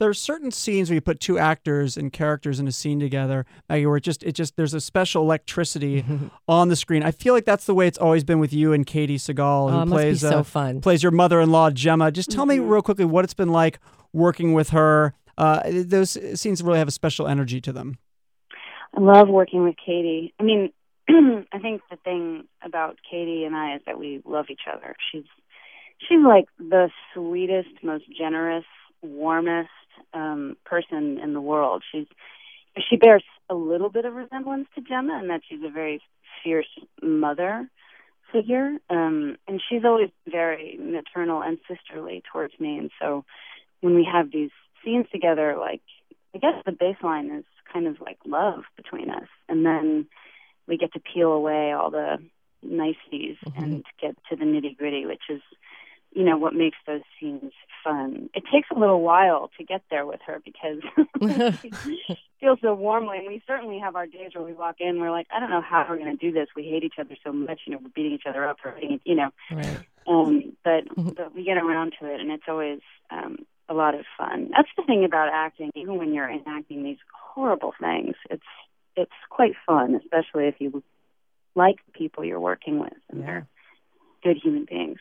there's 0.00 0.18
certain 0.20 0.50
scenes 0.50 0.90
where 0.90 0.94
you 0.94 1.00
put 1.00 1.20
two 1.20 1.38
actors 1.38 1.96
and 1.96 2.12
characters 2.12 2.58
in 2.60 2.66
a 2.68 2.72
scene 2.72 2.98
together, 3.00 3.46
Maggie, 3.68 3.86
where 3.86 3.96
it 3.96 4.02
just 4.02 4.22
it 4.22 4.32
just 4.32 4.56
there's 4.56 4.74
a 4.74 4.80
special 4.80 5.22
electricity 5.22 6.04
on 6.48 6.68
the 6.68 6.76
screen. 6.76 7.02
I 7.02 7.10
feel 7.12 7.32
like 7.34 7.44
that's 7.44 7.64
the 7.66 7.74
way 7.74 7.86
it's 7.86 7.98
always 7.98 8.24
been 8.24 8.38
with 8.40 8.52
you 8.52 8.72
and 8.72 8.86
Katey 8.86 9.14
Sagal, 9.16 9.70
who 9.70 9.76
Oh, 9.76 9.78
must 9.84 9.90
be 9.90 9.92
plays 9.92 10.20
so 10.20 10.38
uh, 10.38 10.42
fun. 10.42 10.80
plays 10.80 11.02
your 11.02 11.12
mother-in-law 11.12 11.70
Gemma. 11.70 12.10
Just 12.10 12.30
tell 12.30 12.46
me 12.46 12.58
real 12.58 12.82
quickly 12.82 13.04
what 13.04 13.24
it's 13.24 13.34
been 13.34 13.50
like 13.50 13.78
working 14.12 14.52
with 14.52 14.70
her. 14.70 15.14
Uh, 15.38 15.60
those 15.64 16.16
scenes 16.40 16.62
really 16.62 16.78
have 16.78 16.88
a 16.88 16.92
special 16.92 17.26
energy 17.26 17.60
to 17.60 17.72
them. 17.72 17.98
I 18.96 19.00
love 19.00 19.28
working 19.28 19.64
with 19.64 19.74
Katey. 19.86 20.32
I 20.38 20.42
mean, 20.44 20.72
I 21.08 21.58
think 21.60 21.82
the 21.90 21.96
thing 22.04 22.44
about 22.64 22.98
Katey 23.12 23.44
and 23.46 23.54
I 23.54 23.74
is 23.76 23.82
that 23.86 23.98
we 23.98 24.22
love 24.24 24.46
each 24.50 24.62
other. 24.72 24.94
She's 25.10 25.24
she's 26.08 26.24
like 26.24 26.46
the 26.58 26.90
sweetest, 27.12 27.68
most 27.82 28.04
generous, 28.16 28.64
warmest 29.02 29.70
um 30.14 30.56
person 30.64 31.18
in 31.22 31.34
the 31.34 31.40
world. 31.40 31.82
She's 31.90 32.06
she 32.88 32.96
bears 32.96 33.24
a 33.48 33.54
little 33.54 33.90
bit 33.90 34.04
of 34.04 34.14
resemblance 34.14 34.68
to 34.74 34.80
Gemma 34.80 35.20
in 35.20 35.28
that 35.28 35.42
she's 35.48 35.62
a 35.64 35.70
very 35.70 36.00
fierce 36.42 36.70
mother 37.02 37.68
figure. 38.32 38.76
Um 38.90 39.36
and 39.46 39.60
she's 39.68 39.84
always 39.84 40.10
very 40.26 40.78
maternal 40.80 41.42
and 41.42 41.58
sisterly 41.68 42.22
towards 42.32 42.58
me 42.58 42.78
and 42.78 42.90
so 43.00 43.24
when 43.80 43.94
we 43.94 44.08
have 44.10 44.30
these 44.30 44.50
scenes 44.82 45.06
together 45.12 45.56
like 45.58 45.82
I 46.34 46.38
guess 46.38 46.54
the 46.66 46.72
baseline 46.72 47.38
is 47.38 47.44
kind 47.72 47.86
of 47.86 48.00
like 48.00 48.18
love 48.26 48.64
between 48.76 49.10
us, 49.10 49.28
and 49.48 49.64
then 49.64 50.06
we 50.66 50.76
get 50.76 50.92
to 50.94 51.00
peel 51.00 51.32
away 51.32 51.72
all 51.72 51.90
the 51.90 52.18
niceties 52.62 53.36
and 53.56 53.84
get 54.00 54.16
to 54.30 54.36
the 54.36 54.44
nitty 54.44 54.76
gritty, 54.76 55.06
which 55.06 55.22
is, 55.28 55.42
you 56.12 56.24
know, 56.24 56.36
what 56.36 56.54
makes 56.54 56.78
those 56.86 57.02
scenes 57.20 57.52
fun. 57.84 58.30
It 58.34 58.44
takes 58.52 58.68
a 58.74 58.78
little 58.78 59.02
while 59.02 59.50
to 59.58 59.64
get 59.64 59.82
there 59.90 60.06
with 60.06 60.20
her 60.26 60.40
because 60.44 60.82
she 61.62 61.72
feels 62.40 62.58
so 62.62 62.74
warmly, 62.74 63.18
and 63.18 63.28
we 63.28 63.42
certainly 63.46 63.78
have 63.78 63.94
our 63.94 64.06
days 64.06 64.30
where 64.34 64.44
we 64.44 64.54
walk 64.54 64.76
in, 64.80 65.00
we're 65.00 65.10
like, 65.10 65.26
I 65.34 65.38
don't 65.40 65.50
know 65.50 65.62
how 65.62 65.86
we're 65.88 65.98
going 65.98 66.16
to 66.16 66.26
do 66.26 66.32
this. 66.32 66.48
We 66.56 66.64
hate 66.64 66.82
each 66.82 66.98
other 66.98 67.16
so 67.24 67.32
much, 67.32 67.60
you 67.66 67.72
know, 67.74 67.80
we're 67.82 67.90
beating 67.94 68.12
each 68.12 68.26
other 68.28 68.46
up 68.46 68.56
for, 68.62 68.74
you 68.80 69.14
know, 69.14 69.30
Right. 69.50 69.78
um, 70.06 70.56
but, 70.64 70.84
but 71.14 71.34
we 71.34 71.44
get 71.44 71.58
around 71.58 71.94
to 72.00 72.12
it, 72.12 72.20
and 72.20 72.30
it's 72.30 72.44
always 72.48 72.80
um, 73.10 73.38
a 73.68 73.74
lot 73.74 73.94
of 73.94 74.04
fun. 74.18 74.50
That's 74.50 74.68
the 74.76 74.82
thing 74.84 75.04
about 75.04 75.30
acting. 75.32 75.70
Even 75.74 75.98
when 75.98 76.12
you're 76.12 76.30
enacting 76.30 76.82
these 76.82 76.98
horrible 77.12 77.72
things, 77.80 78.14
it's 78.30 78.42
it's 78.96 79.10
quite 79.28 79.54
fun, 79.66 79.96
especially 79.96 80.46
if 80.46 80.54
you 80.60 80.82
like 81.56 81.76
the 81.86 81.92
people 81.92 82.24
you're 82.24 82.40
working 82.40 82.78
with 82.78 82.92
and 83.10 83.22
they're 83.22 83.46
good 84.22 84.36
human 84.42 84.66
beings. 84.68 84.98